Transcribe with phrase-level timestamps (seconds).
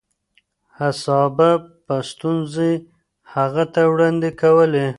[1.01, 1.49] صحابه
[1.85, 2.71] به ستونزې
[3.33, 4.87] هغې ته وړاندې کولې.